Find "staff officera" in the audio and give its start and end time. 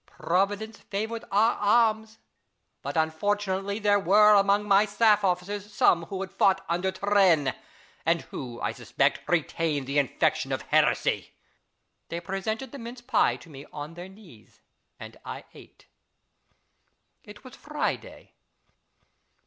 4.83-5.61